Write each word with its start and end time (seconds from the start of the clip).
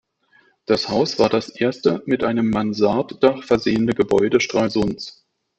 Das 0.65 0.89
Haus 0.89 1.19
war 1.19 1.29
das 1.29 1.49
erste 1.49 2.01
mit 2.07 2.23
einem 2.23 2.49
Mansarddach 2.49 3.43
versehene 3.43 3.93
Gebäude 3.93 4.39
Stralsunds. 4.39 5.27